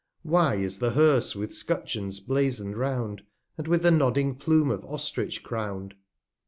230 0.23 0.33
Why 0.57 0.63
is 0.65 0.79
the 0.79 0.89
Herse 0.93 1.35
with 1.35 1.53
'Scutcheons 1.53 2.19
blazon'd 2.21 2.75
round, 2.75 3.21
And 3.55 3.67
with 3.67 3.83
the 3.83 3.91
nodding 3.91 4.33
Plume 4.33 4.71
of 4.71 4.83
Ostrich 4.85 5.43
crown'd? 5.43 5.93